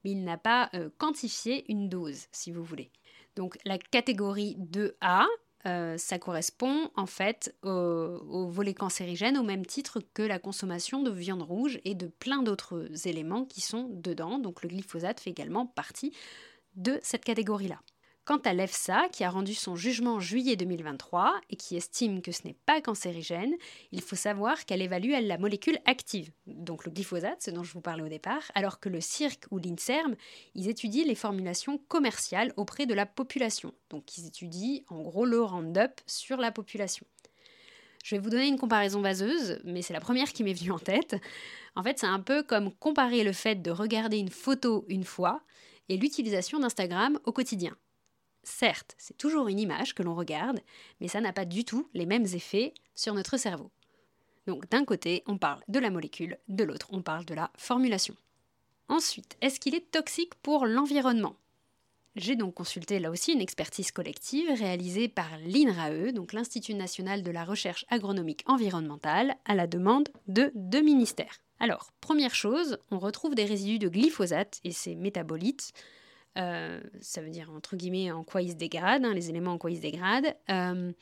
mais 0.04 0.12
il 0.12 0.24
n'a 0.24 0.36
pas 0.38 0.70
euh, 0.74 0.90
quantifié 0.98 1.70
une 1.70 1.88
dose, 1.88 2.26
si 2.32 2.50
vous 2.50 2.64
voulez. 2.64 2.90
Donc 3.36 3.58
la 3.64 3.78
catégorie 3.78 4.56
2A, 4.58 5.26
euh, 5.66 5.96
ça 5.98 6.18
correspond 6.18 6.90
en 6.96 7.06
fait 7.06 7.54
au, 7.62 7.68
au, 7.68 8.48
volet 8.48 8.74
cancérigène 8.74 9.36
au 9.36 9.42
même 9.42 9.66
titre 9.66 10.00
que 10.14 10.22
la 10.22 10.38
consommation 10.38 11.02
de 11.02 11.10
viande 11.10 11.42
rouge 11.42 11.78
et 11.84 11.94
de 11.94 12.06
plein 12.06 12.42
d'autres 12.42 12.88
éléments 13.06 13.44
qui 13.44 13.60
sont 13.60 13.88
dedans. 13.90 14.38
Donc 14.38 14.62
le 14.62 14.68
glyphosate 14.68 15.20
fait 15.20 15.30
également 15.30 15.66
partie 15.66 16.12
de 16.76 16.98
cette 17.02 17.24
catégorie-là. 17.24 17.80
Quant 18.30 18.38
à 18.44 18.54
l'EFSA, 18.54 19.08
qui 19.10 19.24
a 19.24 19.28
rendu 19.28 19.54
son 19.54 19.74
jugement 19.74 20.14
en 20.14 20.20
juillet 20.20 20.54
2023 20.54 21.40
et 21.50 21.56
qui 21.56 21.74
estime 21.74 22.22
que 22.22 22.30
ce 22.30 22.42
n'est 22.44 22.54
pas 22.64 22.80
cancérigène, 22.80 23.52
il 23.90 24.02
faut 24.02 24.14
savoir 24.14 24.66
qu'elle 24.66 24.82
évalue 24.82 25.10
la 25.20 25.36
molécule 25.36 25.80
active, 25.84 26.30
donc 26.46 26.84
le 26.84 26.92
glyphosate, 26.92 27.42
ce 27.42 27.50
dont 27.50 27.64
je 27.64 27.72
vous 27.72 27.80
parlais 27.80 28.04
au 28.04 28.08
départ, 28.08 28.44
alors 28.54 28.78
que 28.78 28.88
le 28.88 29.00
CIRC 29.00 29.46
ou 29.50 29.58
l'INSERM, 29.58 30.14
ils 30.54 30.68
étudient 30.68 31.06
les 31.06 31.16
formulations 31.16 31.76
commerciales 31.88 32.52
auprès 32.56 32.86
de 32.86 32.94
la 32.94 33.04
population. 33.04 33.74
Donc 33.88 34.16
ils 34.16 34.28
étudient 34.28 34.78
en 34.90 35.02
gros 35.02 35.24
le 35.24 35.42
Roundup 35.42 36.00
sur 36.06 36.36
la 36.36 36.52
population. 36.52 37.04
Je 38.04 38.14
vais 38.14 38.22
vous 38.22 38.30
donner 38.30 38.46
une 38.46 38.60
comparaison 38.60 39.00
vaseuse, 39.00 39.58
mais 39.64 39.82
c'est 39.82 39.92
la 39.92 39.98
première 39.98 40.32
qui 40.32 40.44
m'est 40.44 40.54
venue 40.54 40.70
en 40.70 40.78
tête. 40.78 41.16
En 41.74 41.82
fait, 41.82 41.98
c'est 41.98 42.06
un 42.06 42.20
peu 42.20 42.44
comme 42.44 42.72
comparer 42.74 43.24
le 43.24 43.32
fait 43.32 43.56
de 43.56 43.72
regarder 43.72 44.18
une 44.18 44.30
photo 44.30 44.84
une 44.86 45.02
fois 45.02 45.42
et 45.88 45.96
l'utilisation 45.96 46.60
d'Instagram 46.60 47.18
au 47.24 47.32
quotidien. 47.32 47.76
Certes, 48.42 48.94
c'est 48.98 49.16
toujours 49.16 49.48
une 49.48 49.60
image 49.60 49.94
que 49.94 50.02
l'on 50.02 50.14
regarde, 50.14 50.60
mais 51.00 51.08
ça 51.08 51.20
n'a 51.20 51.32
pas 51.32 51.44
du 51.44 51.64
tout 51.64 51.88
les 51.94 52.06
mêmes 52.06 52.24
effets 52.24 52.74
sur 52.94 53.14
notre 53.14 53.36
cerveau. 53.36 53.70
Donc 54.46 54.68
d'un 54.70 54.84
côté, 54.84 55.22
on 55.26 55.38
parle 55.38 55.62
de 55.68 55.78
la 55.78 55.90
molécule, 55.90 56.38
de 56.48 56.64
l'autre, 56.64 56.88
on 56.90 57.02
parle 57.02 57.24
de 57.24 57.34
la 57.34 57.50
formulation. 57.56 58.16
Ensuite, 58.88 59.36
est-ce 59.40 59.60
qu'il 59.60 59.74
est 59.74 59.90
toxique 59.90 60.34
pour 60.42 60.66
l'environnement? 60.66 61.36
J'ai 62.16 62.34
donc 62.34 62.54
consulté 62.54 62.98
là 62.98 63.10
aussi 63.10 63.32
une 63.32 63.40
expertise 63.40 63.92
collective 63.92 64.50
réalisée 64.50 65.06
par 65.06 65.28
l'INRAE, 65.46 66.10
donc 66.12 66.32
l'Institut 66.32 66.74
national 66.74 67.22
de 67.22 67.30
la 67.30 67.44
recherche 67.44 67.84
agronomique 67.88 68.42
environnementale, 68.46 69.36
à 69.44 69.54
la 69.54 69.68
demande 69.68 70.08
de 70.26 70.50
deux 70.56 70.82
ministères. 70.82 71.38
Alors, 71.60 71.92
première 72.00 72.34
chose, 72.34 72.78
on 72.90 72.98
retrouve 72.98 73.36
des 73.36 73.44
résidus 73.44 73.78
de 73.78 73.88
glyphosate 73.88 74.58
et 74.64 74.72
ses 74.72 74.96
métabolites 74.96 75.72
euh, 76.38 76.80
ça 77.00 77.20
veut 77.20 77.30
dire 77.30 77.50
entre 77.50 77.76
guillemets 77.76 78.12
en 78.12 78.24
quoi 78.24 78.42
ils 78.42 78.50
se 78.50 78.56
dégradent, 78.56 79.04
hein, 79.04 79.14
les 79.14 79.30
éléments 79.30 79.52
en 79.52 79.58
quoi 79.58 79.70
ils 79.70 79.76
se 79.76 79.82
dégradent, 79.82 80.34
euh, 80.50 80.92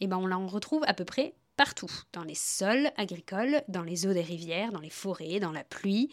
et 0.00 0.06
ben 0.06 0.18
on 0.18 0.30
en 0.30 0.46
retrouve 0.46 0.82
à 0.86 0.94
peu 0.94 1.04
près 1.04 1.34
partout, 1.56 1.90
dans 2.12 2.24
les 2.24 2.34
sols 2.34 2.90
agricoles, 2.96 3.62
dans 3.68 3.82
les 3.82 4.06
eaux 4.06 4.12
des 4.12 4.20
rivières, 4.20 4.72
dans 4.72 4.80
les 4.80 4.90
forêts, 4.90 5.40
dans 5.40 5.52
la 5.52 5.64
pluie. 5.64 6.10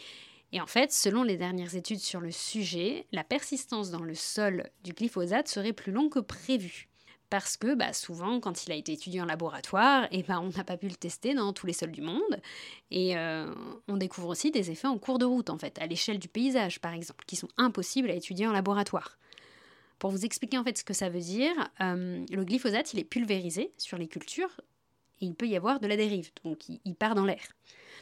Et 0.54 0.62
en 0.62 0.68
fait, 0.68 0.94
selon 0.94 1.24
les 1.24 1.36
dernières 1.36 1.76
études 1.76 2.00
sur 2.00 2.22
le 2.22 2.32
sujet, 2.32 3.08
la 3.12 3.24
persistance 3.24 3.92
dans 3.92 4.04
le 4.04 4.16
sol 4.16 4.70
du 4.84 4.94
glyphosate 4.94 5.48
serait 5.48 5.74
plus 5.74 5.92
longue 5.92 6.12
que 6.12 6.20
prévu 6.20 6.88
parce 7.34 7.58
que 7.58 7.74
bah, 7.74 7.94
souvent, 7.94 8.40
quand 8.40 8.68
il 8.68 8.72
a 8.72 8.76
été 8.76 8.92
étudié 8.92 9.20
en 9.20 9.26
laboratoire, 9.26 10.04
et 10.12 10.20
eh 10.20 10.22
ben, 10.22 10.40
on 10.40 10.56
n'a 10.56 10.64
pas 10.64 10.78
pu 10.78 10.88
le 10.88 10.94
tester 10.94 11.34
dans 11.34 11.52
tous 11.52 11.66
les 11.66 11.74
sols 11.74 11.90
du 11.90 12.04
monde. 12.04 12.40
Et 12.92 13.18
euh, 13.18 13.52
on 13.88 13.98
découvre 13.98 14.28
aussi 14.28 14.52
des 14.52 14.70
effets 14.70 14.86
en 14.86 15.00
cours 15.00 15.18
de 15.18 15.26
route, 15.26 15.50
en 15.50 15.58
fait, 15.58 15.80
à 15.82 15.88
l'échelle 15.88 16.20
du 16.20 16.28
paysage, 16.28 16.80
par 16.80 16.94
exemple, 16.94 17.26
qui 17.26 17.36
sont 17.36 17.48
impossibles 17.58 18.12
à 18.12 18.14
étudier 18.14 18.46
en 18.46 18.52
laboratoire. 18.52 19.18
Pour 19.98 20.12
vous 20.12 20.26
expliquer 20.26 20.60
en 20.60 20.64
fait 20.64 20.78
ce 20.78 20.84
que 20.84 20.94
ça 20.94 21.10
veut 21.10 21.22
dire, 21.22 21.54
euh, 21.82 22.24
le 22.30 22.46
glyphosate, 22.46 22.94
il 22.94 23.00
est 23.00 23.04
pulvérisé 23.04 23.72
sur 23.80 23.98
les 23.98 24.08
cultures 24.08 24.62
et 25.20 25.26
il 25.26 25.34
peut 25.34 25.48
y 25.48 25.56
avoir 25.56 25.80
de 25.80 25.88
la 25.88 25.98
dérive, 25.98 26.30
donc 26.44 26.70
il, 26.70 26.94
part 26.94 27.16
dans 27.16 27.26
l'air. 27.26 27.42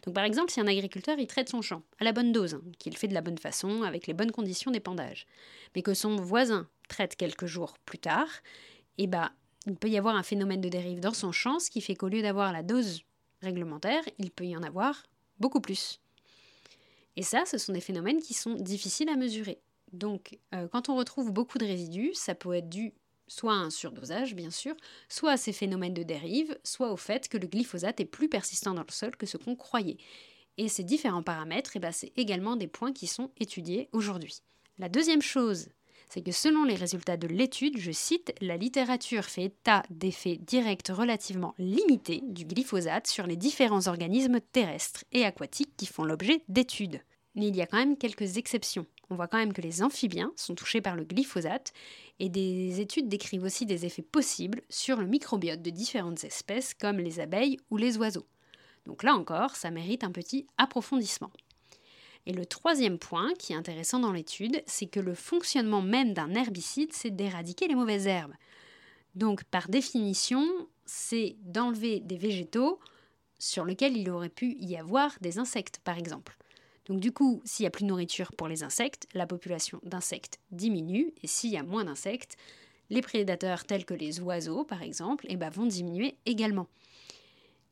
Donc 0.04 0.14
par 0.14 0.26
exemple, 0.26 0.52
si 0.52 0.60
un 0.60 0.68
agriculteur 0.68 1.18
il 1.20 1.28
traite 1.28 1.48
son 1.48 1.62
champ 1.62 1.84
à 2.00 2.04
la 2.04 2.12
bonne 2.12 2.34
dose, 2.34 2.56
hein, 2.56 2.62
qu'il 2.80 2.98
fait 2.98 3.08
de 3.08 3.14
la 3.14 3.22
bonne 3.22 3.38
façon, 3.38 3.84
avec 3.84 4.08
les 4.08 4.14
bonnes 4.14 4.32
conditions 4.32 4.72
d'épandage, 4.72 5.26
mais 5.74 5.84
que 5.84 5.94
son 5.94 6.18
voisin 6.18 6.68
traite 6.90 7.16
quelques 7.16 7.46
jours 7.46 7.78
plus 7.86 8.00
tard, 8.00 8.28
et 9.02 9.06
eh 9.06 9.08
bah, 9.08 9.32
il 9.66 9.76
peut 9.78 9.90
y 9.90 9.98
avoir 9.98 10.16
un 10.16 10.22
phénomène 10.22 10.62
de 10.62 10.70
dérive 10.70 11.00
dans 11.00 11.16
son 11.16 11.32
champ, 11.32 11.58
ce 11.58 11.72
qui 11.72 11.82
fait 11.82 11.96
qu'au 11.96 12.08
lieu 12.08 12.22
d'avoir 12.22 12.54
la 12.54 12.62
dose 12.62 13.02
réglementaire, 13.42 14.04
il 14.20 14.30
peut 14.30 14.46
y 14.46 14.56
en 14.56 14.62
avoir 14.62 15.02
beaucoup 15.40 15.60
plus. 15.60 16.00
Et 17.16 17.24
ça, 17.24 17.46
ce 17.48 17.58
sont 17.58 17.74
des 17.74 17.82
phénomènes 17.82 18.22
qui 18.22 18.36
sont 18.36 18.54
difficiles 18.54 19.10
à 19.10 19.16
mesurer. 19.16 19.60
Donc, 19.92 20.38
euh, 20.54 20.68
quand 20.68 20.88
on 20.90 20.96
retrouve 20.96 21.32
beaucoup 21.32 21.58
de 21.58 21.66
résidus, 21.66 22.12
ça 22.14 22.36
peut 22.36 22.54
être 22.54 22.70
dû 22.70 22.94
soit 23.26 23.54
à 23.54 23.56
un 23.56 23.72
surdosage, 23.72 24.36
bien 24.36 24.52
sûr, 24.52 24.76
soit 25.10 25.32
à 25.32 25.38
ces 25.38 25.52
phénomènes 25.52 25.96
de 25.96 26.04
dérive, 26.04 26.56
soit 26.64 26.92
au 26.92 26.98
fait 26.98 27.28
que 27.28 27.40
le 27.40 27.48
glyphosate 27.48 28.02
est 28.02 28.06
plus 28.06 28.30
persistant 28.30 28.76
dans 28.76 28.84
le 28.84 28.92
sol 28.92 29.16
que 29.16 29.26
ce 29.26 29.38
qu'on 29.38 29.56
croyait. 29.56 29.98
Et 30.60 30.68
ces 30.68 30.84
différents 30.84 31.24
paramètres, 31.24 31.72
eh 31.74 31.80
ben, 31.80 31.92
c'est 31.92 32.14
également 32.18 32.56
des 32.56 32.68
points 32.68 32.94
qui 32.94 33.08
sont 33.08 33.32
étudiés 33.40 33.90
aujourd'hui. 33.94 34.44
La 34.78 34.90
deuxième 34.90 35.24
chose, 35.24 35.70
c'est 36.12 36.22
que 36.22 36.34
selon 36.34 36.66
les 36.66 36.76
résultats 36.76 37.16
de 37.16 37.28
l'étude, 37.28 37.78
je 37.78 37.92
cite, 37.92 38.34
la 38.42 38.58
littérature 38.58 39.24
fait 39.24 39.46
état 39.46 39.84
d'effets 39.90 40.36
directs 40.36 40.90
relativement 40.90 41.56
limités 41.58 42.22
du 42.28 42.44
glyphosate 42.44 43.08
sur 43.08 43.26
les 43.26 43.38
différents 43.38 43.88
organismes 43.88 44.42
terrestres 44.52 45.06
et 45.14 45.24
aquatiques 45.24 45.72
qui 45.78 45.86
font 45.86 46.04
l'objet 46.04 46.44
d'études. 46.50 47.00
Mais 47.36 47.48
il 47.48 47.56
y 47.56 47.62
a 47.62 47.66
quand 47.66 47.78
même 47.78 47.96
quelques 47.96 48.36
exceptions. 48.36 48.86
On 49.10 49.16
voit 49.16 49.30
quand 49.30 49.38
même 49.38 49.54
que 49.54 49.62
les 49.62 49.84
amphibiens 49.84 50.34
sont 50.36 50.54
touchés 50.54 50.82
par 50.82 50.98
le 50.98 51.06
glyphosate 51.06 51.72
et 52.20 52.28
des 52.28 52.82
études 52.82 53.08
décrivent 53.08 53.46
aussi 53.46 53.66
des 53.66 53.86
effets 53.86 54.02
possibles 54.02 54.64
sur 54.68 54.98
le 54.98 55.08
microbiote 55.08 55.62
de 55.62 55.70
différentes 55.70 56.26
espèces 56.26 56.74
comme 56.74 56.98
les 56.98 57.22
abeilles 57.22 57.58
ou 57.70 57.78
les 57.78 57.98
oiseaux. 57.98 58.28
Donc 58.86 59.04
là 59.04 59.16
encore, 59.16 59.56
ça 59.56 59.72
mérite 59.72 60.04
un 60.04 60.12
petit 60.12 60.46
approfondissement. 60.58 61.32
Et 62.26 62.34
le 62.34 62.46
troisième 62.46 63.00
point 63.00 63.34
qui 63.40 63.54
est 63.54 63.56
intéressant 63.56 64.00
dans 64.00 64.12
l'étude, 64.12 64.62
c'est 64.68 64.86
que 64.86 65.00
le 65.00 65.16
fonctionnement 65.16 65.82
même 65.82 66.14
d'un 66.14 66.34
herbicide, 66.34 66.94
c'est 66.94 67.16
d'éradiquer 67.16 67.68
les 67.68 67.76
mauvaises 67.76 68.08
herbes. 68.08 68.34
Donc 69.16 69.44
par 69.46 69.68
définition, 69.70 70.48
c'est 70.86 71.36
d'enlever 71.42 72.00
des 72.00 72.18
végétaux 72.18 72.80
sur 73.40 73.66
lesquels 73.66 73.98
il 73.98 74.10
aurait 74.10 74.30
pu 74.30 74.56
y 74.60 74.78
avoir 74.78 75.18
des 75.20 75.40
insectes, 75.40 75.80
par 75.84 75.98
exemple. 75.98 76.38
Donc 76.86 77.00
du 77.00 77.12
coup, 77.12 77.42
s'il 77.44 77.64
n'y 77.64 77.68
a 77.68 77.72
plus 77.72 77.84
de 77.84 77.90
nourriture 77.90 78.32
pour 78.34 78.48
les 78.48 78.64
insectes, 78.64 79.08
la 79.14 79.26
population 79.26 79.80
d'insectes 79.84 80.40
diminue, 80.52 81.14
et 81.24 81.28
s'il 81.28 81.52
y 81.52 81.58
a 81.58 81.64
moins 81.64 81.86
d'insectes, 81.86 82.38
les 82.90 83.02
prédateurs 83.02 83.66
tels 83.66 83.86
que 83.86 83.94
les 83.94 84.20
oiseaux, 84.20 84.64
par 84.64 84.82
exemple, 84.84 85.26
eh 85.30 85.38
ben, 85.38 85.50
vont 85.50 85.66
diminuer 85.66 86.18
également. 86.26 86.68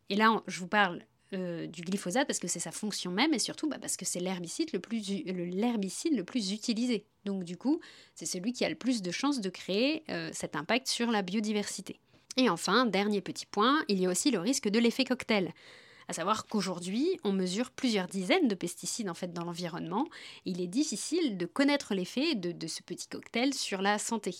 Et 0.09 0.15
là, 0.15 0.41
je 0.47 0.59
vous 0.59 0.67
parle 0.67 1.03
euh, 1.33 1.67
du 1.67 1.83
glyphosate 1.83 2.25
parce 2.25 2.39
que 2.39 2.47
c'est 2.47 2.59
sa 2.59 2.71
fonction 2.71 3.11
même 3.11 3.35
et 3.35 3.39
surtout 3.39 3.69
bah, 3.69 3.77
parce 3.79 3.97
que 3.97 4.05
c'est 4.05 4.19
l'herbicide 4.19 4.71
le, 4.73 4.79
plus, 4.79 6.51
utilisé. 6.51 7.05
Donc 7.25 7.43
du 7.43 7.55
coup, 7.55 7.79
c'est 8.15 8.25
celui 8.25 8.51
qui 8.51 8.65
a 8.65 8.69
le 8.69 8.75
plus 8.75 9.03
de 9.03 9.11
chances 9.11 9.39
de 9.39 9.49
créer 9.49 10.03
euh, 10.09 10.31
cet 10.33 10.55
impact 10.55 10.87
sur 10.87 11.11
la 11.11 11.21
biodiversité. 11.21 11.99
Et 12.37 12.49
enfin, 12.49 12.87
dernier 12.87 13.21
petit 13.21 13.45
point, 13.45 13.83
il 13.87 13.99
y 13.99 14.07
a 14.07 14.09
aussi 14.09 14.31
le 14.31 14.39
risque 14.39 14.69
de 14.69 14.79
l'effet 14.79 15.03
cocktail. 15.03 15.53
À 16.07 16.13
savoir 16.13 16.47
qu'aujourd'hui, 16.47 17.19
on 17.23 17.31
mesure 17.31 17.69
plusieurs 17.69 18.07
dizaines 18.07 18.47
de 18.47 18.55
pesticides 18.55 19.09
en 19.09 19.13
fait 19.13 19.31
dans 19.31 19.43
l'environnement. 19.43 20.07
il 20.45 20.61
est 20.61 20.67
difficile 20.67 21.37
de 21.37 21.45
connaître 21.45 21.93
l'effet 21.93 22.33
de, 22.33 22.51
de 22.51 22.65
ce 22.65 22.81
petit 22.81 23.07
cocktail 23.07 23.53
sur 23.53 23.83
la 23.83 23.99
santé. 23.99 24.35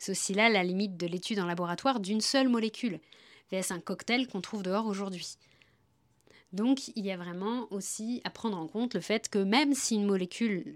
C'est 0.00 0.10
aussi 0.10 0.34
là 0.34 0.48
la 0.48 0.64
limite 0.64 0.96
de 0.96 1.06
l'étude 1.06 1.38
en 1.38 1.46
laboratoire 1.46 2.00
d'une 2.00 2.20
seule 2.20 2.48
molécule, 2.48 2.98
vs 3.52 3.70
un 3.70 3.78
cocktail 3.78 4.26
qu'on 4.26 4.40
trouve 4.40 4.64
dehors 4.64 4.86
aujourd'hui? 4.86 5.36
Donc 6.52 6.88
il 6.96 7.04
y 7.04 7.10
a 7.10 7.16
vraiment 7.16 7.66
aussi 7.70 8.20
à 8.24 8.30
prendre 8.30 8.58
en 8.58 8.66
compte 8.66 8.94
le 8.94 9.00
fait 9.00 9.28
que 9.28 9.38
même 9.38 9.74
si 9.74 9.94
une 9.94 10.06
molécule 10.06 10.74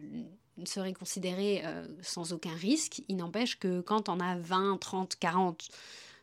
serait 0.64 0.94
considérée 0.94 1.62
euh, 1.64 1.86
sans 2.00 2.32
aucun 2.32 2.54
risque, 2.54 3.02
il 3.08 3.16
n'empêche 3.16 3.58
que 3.58 3.80
quand 3.80 4.08
on 4.08 4.20
a 4.20 4.36
20, 4.38 4.78
30, 4.78 5.16
40 5.16 5.68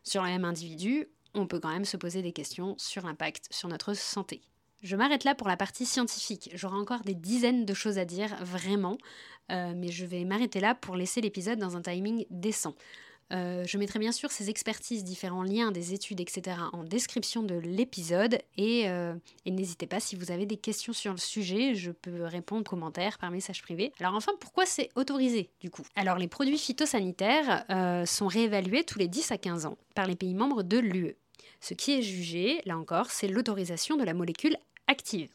sur 0.04 0.24
le 0.24 0.30
même 0.30 0.46
individu, 0.46 1.08
on 1.36 1.48
peut 1.48 1.60
quand 1.60 1.72
même 1.72 1.86
se 1.86 1.98
poser 1.98 2.22
des 2.22 2.32
questions 2.32 2.76
sur 2.78 3.06
l'impact 3.06 3.48
sur 3.52 3.70
notre 3.70 3.94
santé. 3.94 4.42
Je 4.82 4.98
m'arrête 4.98 5.24
là 5.24 5.34
pour 5.34 5.48
la 5.48 5.56
partie 5.56 5.86
scientifique. 5.86 6.50
J'aurai 6.56 6.76
encore 6.76 7.02
des 7.02 7.16
dizaines 7.16 7.66
de 7.66 7.74
choses 7.74 7.98
à 7.98 8.06
dire, 8.06 8.36
vraiment, 8.44 8.98
euh, 9.50 9.74
mais 9.76 9.90
je 9.90 10.06
vais 10.06 10.26
m'arrêter 10.26 10.60
là 10.60 10.76
pour 10.76 10.98
laisser 10.98 11.22
l'épisode 11.22 11.58
dans 11.58 11.78
un 11.78 11.82
timing 11.82 12.26
décent. 12.30 12.76
Euh, 13.32 13.64
je 13.66 13.78
mettrai 13.78 14.00
bien 14.00 14.12
sûr 14.12 14.32
ces 14.32 14.50
expertises, 14.50 15.04
différents 15.04 15.44
liens, 15.44 15.72
des 15.72 15.94
études, 15.94 16.20
etc. 16.20 16.58
en 16.72 16.84
description 16.84 17.44
de 17.44 17.56
l'épisode. 17.56 18.40
Euh, 18.60 19.16
et, 19.46 19.52
n'hésitez 19.52 19.88
pas 19.88 20.00
si 20.00 20.16
vous 20.16 20.32
avez 20.32 20.46
des 20.46 20.58
questions 20.58 20.94
sur 20.94 21.12
le 21.12 21.18
sujet, 21.18 21.76
je 21.76 21.92
peux 21.92 22.24
répondre 22.24 22.62
en 22.62 22.64
commentaire 22.64 23.18
par 23.18 23.32
message 23.32 23.62
privé. 23.62 23.92
Alors 24.00 24.16
enfin, 24.16 24.34
pourquoi 24.40 24.66
c'est 24.66 24.90
autorisé 24.96 25.50
du 25.62 25.70
coup? 25.70 25.84
Alors 25.96 26.18
les 26.18 26.28
produits 26.28 26.58
phytosanitaires 26.58 27.66
euh, 27.70 28.06
sont 28.06 28.28
réévalués 28.28 28.84
tous 28.84 29.00
les 29.00 29.08
10 29.08 29.32
à 29.32 29.38
15 29.38 29.66
ans 29.66 29.78
par 29.96 30.08
les 30.08 30.16
pays 30.16 30.34
membres 30.34 30.64
de 30.64 30.78
l'UE. 30.78 31.16
Ce 31.62 31.74
qui 31.74 31.94
est 31.94 32.02
jugé, 32.02 32.62
là 32.66 32.78
encore, 32.78 33.10
c'est 33.10 33.28
l'autorisation 33.28 33.96
de 33.96 34.04
la 34.04 34.14
molécule 34.14 34.58
active 34.88 35.30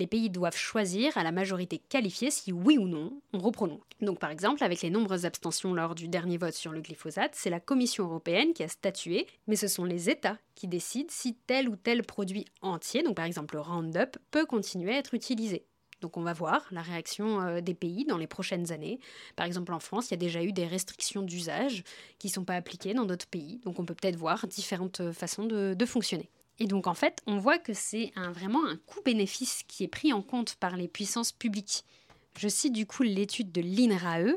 les 0.00 0.06
pays 0.06 0.30
doivent 0.30 0.56
choisir 0.56 1.16
à 1.16 1.22
la 1.22 1.30
majorité 1.30 1.78
qualifiée 1.78 2.30
si 2.30 2.52
oui 2.52 2.78
ou 2.78 2.88
non 2.88 3.20
on 3.32 3.38
reprolonge. 3.38 3.82
Donc 4.00 4.18
par 4.18 4.30
exemple, 4.30 4.64
avec 4.64 4.80
les 4.80 4.90
nombreuses 4.90 5.26
abstentions 5.26 5.74
lors 5.74 5.94
du 5.94 6.08
dernier 6.08 6.38
vote 6.38 6.54
sur 6.54 6.72
le 6.72 6.80
glyphosate, 6.80 7.34
c'est 7.34 7.50
la 7.50 7.60
Commission 7.60 8.04
européenne 8.04 8.54
qui 8.54 8.62
a 8.62 8.68
statué, 8.68 9.26
mais 9.46 9.56
ce 9.56 9.68
sont 9.68 9.84
les 9.84 10.08
États 10.08 10.38
qui 10.54 10.66
décident 10.66 11.10
si 11.10 11.34
tel 11.46 11.68
ou 11.68 11.76
tel 11.76 12.02
produit 12.02 12.46
entier, 12.62 13.02
donc 13.02 13.14
par 13.14 13.26
exemple 13.26 13.54
le 13.54 13.60
Roundup, 13.60 14.16
peut 14.30 14.46
continuer 14.46 14.94
à 14.94 14.98
être 14.98 15.14
utilisé. 15.14 15.66
Donc 16.00 16.16
on 16.16 16.22
va 16.22 16.32
voir 16.32 16.66
la 16.70 16.80
réaction 16.80 17.42
euh, 17.42 17.60
des 17.60 17.74
pays 17.74 18.06
dans 18.06 18.16
les 18.16 18.26
prochaines 18.26 18.72
années. 18.72 19.00
Par 19.36 19.44
exemple 19.44 19.74
en 19.74 19.80
France, 19.80 20.08
il 20.08 20.12
y 20.12 20.14
a 20.14 20.16
déjà 20.16 20.42
eu 20.42 20.52
des 20.52 20.66
restrictions 20.66 21.20
d'usage 21.20 21.84
qui 22.18 22.28
ne 22.28 22.32
sont 22.32 22.44
pas 22.44 22.54
appliquées 22.54 22.94
dans 22.94 23.04
d'autres 23.04 23.26
pays. 23.26 23.60
Donc 23.64 23.78
on 23.78 23.84
peut 23.84 23.94
peut-être 23.94 24.16
voir 24.16 24.46
différentes 24.46 25.00
euh, 25.00 25.12
façons 25.12 25.44
de 25.44 25.84
fonctionner. 25.84 26.30
Et 26.60 26.66
donc 26.66 26.86
en 26.86 26.94
fait, 26.94 27.22
on 27.26 27.38
voit 27.38 27.58
que 27.58 27.72
c'est 27.72 28.12
vraiment 28.16 28.64
un 28.66 28.76
coût-bénéfice 28.76 29.62
qui 29.66 29.82
est 29.82 29.88
pris 29.88 30.12
en 30.12 30.22
compte 30.22 30.54
par 30.56 30.76
les 30.76 30.88
puissances 30.88 31.32
publiques. 31.32 31.84
Je 32.38 32.48
cite 32.48 32.74
du 32.74 32.86
coup 32.86 33.02
l'étude 33.02 33.50
de 33.50 33.60
l'INRAE, 33.60 34.36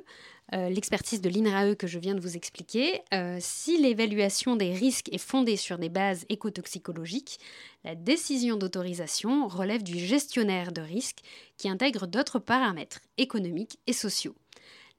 euh, 0.53 0.69
l'expertise 0.69 1.21
de 1.21 1.29
l'INRAE 1.29 1.75
que 1.75 1.87
je 1.87 1.99
viens 1.99 2.15
de 2.15 2.19
vous 2.19 2.35
expliquer. 2.35 3.01
Euh, 3.13 3.37
si 3.39 3.77
l'évaluation 3.77 4.55
des 4.55 4.73
risques 4.73 5.11
est 5.11 5.17
fondée 5.17 5.57
sur 5.57 5.77
des 5.77 5.89
bases 5.89 6.25
écotoxicologiques, 6.29 7.39
la 7.83 7.95
décision 7.95 8.55
d'autorisation 8.55 9.47
relève 9.47 9.83
du 9.83 9.99
gestionnaire 9.99 10.71
de 10.71 10.81
risque 10.81 11.19
qui 11.57 11.69
intègre 11.69 12.07
d'autres 12.07 12.39
paramètres 12.39 12.99
économiques 13.17 13.79
et 13.85 13.93
sociaux. 13.93 14.35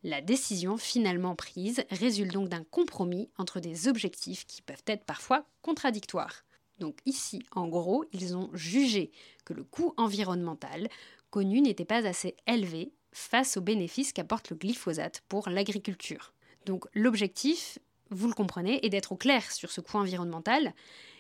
La 0.03 0.21
décision 0.21 0.77
finalement 0.77 1.35
prise 1.35 1.85
résulte 1.91 2.33
donc 2.33 2.49
d'un 2.51 2.65
compromis 2.65 3.31
entre 3.39 3.61
des 3.61 3.89
objectifs 3.89 4.47
qui 4.47 4.61
peuvent 4.61 4.83
être 4.87 5.05
parfois 5.05 5.47
contradictoires. 5.63 6.45
Donc 6.79 6.99
ici, 7.07 7.43
en 7.53 7.69
gros, 7.69 8.05
ils 8.13 8.37
ont 8.37 8.51
jugé 8.55 9.11
que 9.45 9.55
le 9.55 9.65
coût 9.65 9.95
environnemental 9.97 10.89
connu 11.31 11.61
n'était 11.61 11.85
pas 11.85 12.07
assez 12.07 12.37
élevé 12.47 12.93
face 13.13 13.57
aux 13.57 13.61
bénéfices 13.61 14.13
qu'apporte 14.13 14.51
le 14.51 14.57
glyphosate 14.57 15.23
pour 15.29 15.49
l'agriculture. 15.49 16.33
Donc 16.67 16.87
l'objectif, 16.95 17.79
vous 18.11 18.29
le 18.29 18.35
comprenez, 18.35 18.85
est 18.85 18.91
d'être 18.91 19.13
au 19.13 19.17
clair 19.17 19.51
sur 19.53 19.71
ce 19.71 19.81
coût 19.81 19.99
environnemental. 19.99 20.75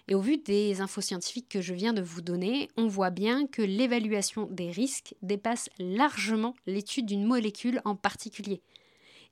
Et 0.06 0.14
au 0.14 0.20
vu 0.20 0.36
des 0.36 0.80
infos 0.80 1.00
scientifiques 1.00 1.48
que 1.48 1.62
je 1.62 1.72
viens 1.72 1.94
de 1.94 2.02
vous 2.02 2.20
donner, 2.20 2.68
on 2.76 2.88
voit 2.88 3.10
bien 3.10 3.46
que 3.46 3.62
l'évaluation 3.62 4.46
des 4.50 4.70
risques 4.70 5.14
dépasse 5.22 5.70
largement 5.78 6.54
l'étude 6.66 7.06
d'une 7.06 7.24
molécule 7.24 7.80
en 7.84 7.96
particulier. 7.96 8.60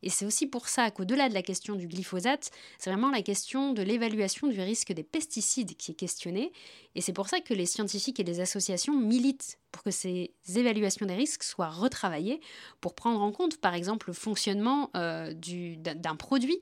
Et 0.03 0.11
c'est 0.11 0.25
aussi 0.25 0.47
pour 0.47 0.69
ça 0.69 0.91
qu'au-delà 0.91 1.29
de 1.29 1.35
la 1.35 1.43
question 1.43 1.75
du 1.75 1.87
glyphosate, 1.87 2.51
c'est 2.79 2.91
vraiment 2.91 3.11
la 3.11 3.23
question 3.23 3.73
de 3.73 3.83
l'évaluation 3.83 4.49
du 4.49 4.61
risque 4.61 4.93
des 4.93 5.03
pesticides 5.03 5.77
qui 5.77 5.93
est 5.93 5.95
questionnée. 5.95 6.53
Et 6.95 7.01
c'est 7.01 7.13
pour 7.13 7.29
ça 7.29 7.41
que 7.41 7.55
les 7.55 7.67
scientifiques 7.67 8.21
et 8.21 8.25
les 8.25 8.41
associations 8.41 8.99
militent 8.99 9.59
pour 9.71 9.83
que 9.83 9.91
ces 9.91 10.35
évaluations 10.55 11.07
des 11.07 11.15
risques 11.15 11.43
soient 11.43 11.71
retravaillées, 11.71 12.41
pour 12.81 12.95
prendre 12.95 13.21
en 13.23 13.33
compte 13.33 13.59
par 13.59 13.75
exemple 13.75 14.09
le 14.09 14.13
fonctionnement 14.13 14.91
euh, 14.97 15.33
d'un 15.35 16.17
produit 16.17 16.61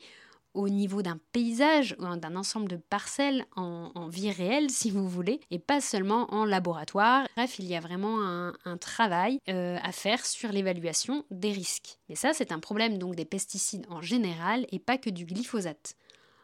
au 0.55 0.69
niveau 0.69 1.03
d'un 1.03 1.19
paysage, 1.33 1.97
ou 1.99 2.17
d'un 2.17 2.37
ensemble 2.37 2.69
de 2.69 2.77
parcelles 2.77 3.45
en, 3.57 4.09
vie 4.09 4.31
réelle, 4.31 4.71
si 4.71 4.91
vous 4.91 5.09
voulez, 5.09 5.41
et 5.51 5.59
pas 5.59 5.81
seulement 5.81 6.33
en 6.35 6.45
laboratoire. 6.45 7.27
Bref, 7.37 7.59
il 7.59 7.67
y 7.67 7.77
a 7.77 7.81
vraiment 7.81 8.21
un, 8.23 8.77
travail 8.79 9.41
euh, 9.49 9.79
à 9.83 9.93
faire 9.93 10.25
sur 10.25 10.51
l'évaluation 10.53 11.25
des 11.31 11.53
risques. 11.53 11.99
Mais 12.09 12.15
ça, 12.15 12.33
c'est 12.33 12.53
un 12.53 12.59
problème 12.59 12.99
donc 12.99 13.15
des 13.15 13.25
pesticides 13.25 13.87
en 13.91 14.01
général 14.01 14.67
et 14.73 14.79
pas 14.79 14.99
que 14.99 15.11
du 15.11 15.27
glyphosate. 15.27 15.95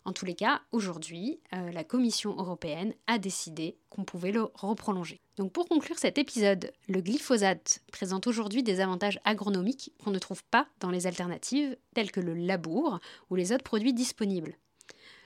En 0.07 0.13
tous 0.13 0.25
les 0.25 0.37
cas, 0.37 0.63
aujourd'hui, 0.71 1.41
euh, 1.53 1.73
la 1.73 1.83
Commission 1.83 2.37
européenne 2.37 2.95
a 3.09 3.19
décidé 3.19 3.77
qu'on 3.91 4.05
pouvait 4.05 4.31
le 4.31 4.45
reprolonger. 4.55 5.21
Donc 5.37 5.53
pour 5.53 5.67
conclure 5.67 5.99
cet 5.99 6.17
épisode, 6.17 6.73
le 6.89 7.01
glyphosate 7.01 7.83
présente 7.91 8.29
aujourd'hui 8.29 8.63
des 8.63 8.79
avantages 8.79 9.19
agronomiques 9.25 9.93
qu'on 10.03 10.13
ne 10.13 10.21
trouve 10.21 10.45
pas 10.45 10.69
dans 10.79 10.91
les 10.91 11.09
alternatives 11.09 11.77
telles 11.93 12.13
que 12.13 12.21
le 12.21 12.35
labour 12.35 13.01
ou 13.31 13.35
les 13.35 13.51
autres 13.51 13.65
produits 13.65 13.93
disponibles. 13.93 14.57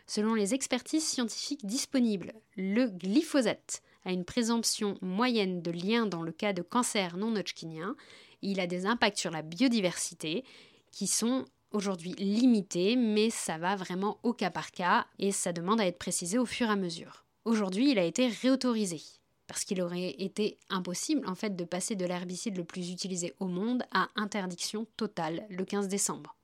Selon 0.07 0.33
les 0.33 0.55
expertises 0.55 1.07
scientifiques 1.07 1.67
disponibles, 1.67 2.33
le 2.57 2.87
glyphosate 2.87 3.83
a 4.07 4.13
une 4.13 4.25
présomption 4.25 4.97
moyenne 5.03 5.61
de 5.61 5.73
lien 5.73 6.07
dans 6.07 6.23
le 6.23 6.33
cas 6.33 6.55
de 6.55 6.63
cancer 6.63 7.19
non 7.19 7.37
hodgkinien. 7.37 7.97
Il 8.41 8.61
a 8.61 8.67
des 8.67 8.87
impacts 8.87 9.19
sur 9.19 9.31
la 9.31 9.43
biodiversité 9.43 10.43
qui 10.91 11.07
sont 11.07 11.45
aujourd'hui 11.73 12.13
limité, 12.19 12.97
mais 12.97 13.31
ça 13.31 13.59
va 13.59 13.77
vraiment 13.77 14.19
au 14.23 14.33
cas 14.33 14.51
par 14.51 14.71
cas 14.71 15.07
et 15.19 15.33
ça 15.33 15.53
demande 15.53 15.81
à 15.81 15.87
être 15.87 15.99
précisé 15.99 16.39
au 16.39 16.47
fur 16.47 16.69
et 16.69 16.73
à 16.73 16.77
mesure. 16.77 17.25
Aujourd'hui, 17.45 17.91
il 17.91 17.99
a 17.99 18.05
été 18.05 18.29
réautorisé 18.29 19.01
parce 19.47 19.65
qu'il 19.65 19.83
aurait 19.83 20.15
été 20.19 20.59
impossible 20.69 21.29
en 21.29 21.35
fait 21.35 21.57
de 21.57 21.65
passer 21.65 21.97
de 21.97 22.07
l'herbicide 22.07 22.57
le 22.57 22.65
plus 22.65 22.91
utilisé 22.93 23.35
au 23.41 23.47
monde 23.47 23.83
à 23.93 24.09
interdiction 24.15 24.87
totale 24.97 25.45
le 25.51 25.65
15 25.65 25.89
décembre. 25.89 26.37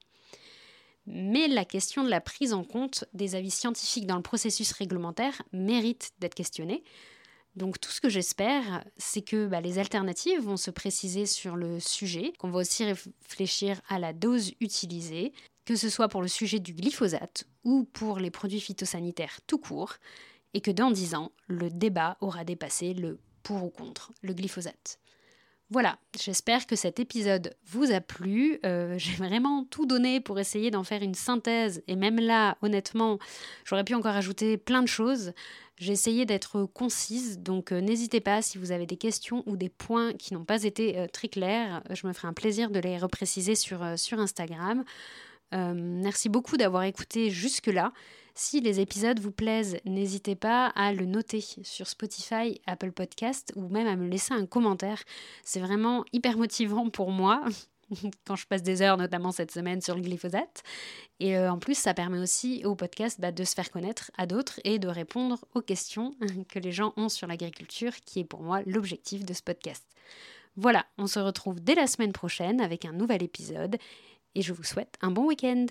Mais 1.07 1.47
la 1.47 1.65
question 1.65 2.03
de 2.03 2.11
la 2.11 2.21
prise 2.21 2.53
en 2.53 2.65
compte 2.65 3.05
des 3.15 3.37
avis 3.37 3.53
scientifiques 3.53 4.07
dans 4.07 4.17
le 4.17 4.23
processus 4.23 4.73
réglementaire 4.73 5.41
mérite 5.53 6.11
d'être 6.19 6.35
questionnée. 6.35 6.83
Donc 7.57 7.81
tout 7.81 7.91
ce 7.91 8.03
que 8.03 8.11
j'espère, 8.11 8.85
c'est 8.99 9.23
que 9.23 9.47
bah, 9.47 9.63
les 9.63 9.79
alternatives 9.79 10.41
vont 10.41 10.59
se 10.59 10.71
préciser 10.71 11.25
sur 11.25 11.57
le 11.57 11.81
sujet, 11.81 12.35
qu'on 12.39 12.51
va 12.51 12.61
aussi 12.61 12.85
réfléchir 12.85 13.81
à 13.89 13.99
la 13.99 14.13
dose 14.13 14.53
utilisée, 14.61 15.33
que 15.65 15.75
ce 15.75 15.89
soit 15.89 16.09
pour 16.09 16.21
le 16.21 16.29
sujet 16.29 16.61
du 16.61 16.75
glyphosate 16.75 17.45
ou 17.65 17.85
pour 17.85 18.19
les 18.19 18.31
produits 18.31 18.61
phytosanitaires 18.61 19.41
tout 19.47 19.59
court, 19.59 19.95
et 20.53 20.61
que 20.61 20.71
dans 20.71 20.91
dix 20.91 21.15
ans, 21.15 21.33
le 21.49 21.71
débat 21.71 22.19
aura 22.21 22.45
dépassé 22.45 22.93
le 22.93 23.19
pour 23.43 23.65
ou 23.65 23.71
contre 23.71 24.13
le 24.23 24.35
glyphosate. 24.35 24.99
Voilà, 25.69 25.99
j'espère 26.17 26.69
que 26.69 26.77
cet 26.77 27.01
épisode 27.01 27.57
vous 27.67 27.91
a 27.91 28.01
plu. 28.01 28.61
Euh, 28.65 28.95
j'ai 28.99 29.15
vraiment 29.15 29.65
tout 29.65 29.85
donné 29.85 30.21
pour 30.21 30.39
essayer 30.39 30.71
d'en 30.71 30.85
faire 30.85 31.03
une 31.03 31.15
synthèse. 31.15 31.83
Et 31.89 31.97
même 31.97 32.21
là, 32.21 32.57
honnêtement, 32.63 33.19
j'aurais 33.65 33.83
pu 33.83 33.95
encore 33.95 34.15
ajouter 34.15 34.59
plein 34.59 34.81
de 34.81 34.87
choses. 34.87 35.33
J'ai 35.77 35.93
essayé 35.93 36.25
d'être 36.25 36.67
concise, 36.67 37.41
donc 37.41 37.73
euh, 37.73 37.81
n'hésitez 37.81 38.21
pas 38.21 38.43
si 38.43 38.59
vous 38.59 38.71
avez 38.71 38.87
des 38.87 38.97
questions 38.97 39.43
ou 39.45 39.57
des 39.57 39.69
points 39.69 40.13
qui 40.13 40.35
n'ont 40.35 40.45
pas 40.45 40.63
été 40.63 40.99
euh, 40.99 41.09
très 41.09 41.29
clairs. 41.29 41.83
Je 41.91 42.07
me 42.07 42.13
ferai 42.13 42.29
un 42.29 42.33
plaisir 42.33 42.71
de 42.71 42.79
les 42.79 42.97
repréciser 42.97 43.57
sur, 43.57 43.85
sur 43.99 44.21
Instagram. 44.21 44.85
merci 45.53 46.29
beaucoup 46.29 46.57
d'avoir 46.57 46.85
écouté 46.85 47.31
jusque-là. 47.31 47.93
Si 48.39 48.61
les 48.61 48.81
épisodes 48.81 49.19
vous 49.19 49.33
plaisent, 49.33 49.79
n'hésitez 49.87 50.35
pas 50.35 50.67
à 50.67 50.93
le 50.93 51.07
noter 51.07 51.41
sur 51.41 51.87
Spotify, 51.87 52.61
Apple 52.67 52.93
Podcast 52.93 53.51
ou 53.57 53.67
même 53.69 53.87
à 53.87 53.97
me 53.97 54.11
laisser 54.11 54.35
un 54.35 54.45
commentaire. 54.45 55.03
C'est 55.43 55.59
vraiment 55.59 56.05
hyper 56.13 56.37
motivant 56.37 56.91
pour 56.91 57.13
moi 57.13 57.43
quand 58.27 58.37
je 58.37 58.47
passe 58.47 58.63
des 58.63 58.83
heures, 58.83 58.99
notamment 58.99 59.33
cette 59.33 59.53
semaine, 59.53 59.81
sur 59.81 59.95
le 59.95 60.03
glyphosate. 60.03 60.65
Et 61.19 61.39
euh, 61.39 61.51
en 61.51 61.59
plus, 61.59 61.79
ça 61.79 61.95
permet 61.95 62.19
aussi 62.19 62.63
au 62.67 62.75
podcast 62.75 63.19
bah, 63.23 63.33
de 63.33 63.43
se 63.43 63.55
faire 63.55 63.71
connaître 63.71 64.11
à 64.19 64.27
d'autres 64.27 64.61
et 64.65 64.79
de 64.79 64.89
répondre 64.89 65.43
aux 65.55 65.63
questions 65.63 66.15
que 66.51 66.59
les 66.59 66.73
gens 66.73 66.93
ont 66.99 67.09
sur 67.09 67.27
l'agriculture, 67.27 67.95
qui 68.05 68.21
est 68.21 68.25
pour 68.25 68.43
moi 68.43 68.61
l'objectif 68.67 69.25
de 69.25 69.33
ce 69.33 69.43
podcast. 69.43 69.87
Voilà, 70.57 70.85
on 70.99 71.07
se 71.07 71.21
retrouve 71.21 71.61
dès 71.61 71.75
la 71.75 71.87
semaine 71.87 72.13
prochaine 72.13 72.61
avec 72.61 72.85
un 72.85 72.93
nouvel 72.93 73.23
épisode 73.23 73.79
et 74.35 74.43
je 74.43 74.53
vous 74.53 74.63
souhaite 74.63 74.99
un 75.01 75.11
bon 75.11 75.25
week-end. 75.25 75.65